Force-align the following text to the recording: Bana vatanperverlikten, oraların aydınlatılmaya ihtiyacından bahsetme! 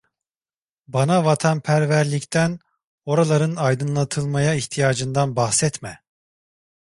Bana 0.87 1.23
vatanperverlikten, 1.25 2.59
oraların 3.05 3.55
aydınlatılmaya 3.55 4.55
ihtiyacından 4.55 5.35
bahsetme! 5.35 6.03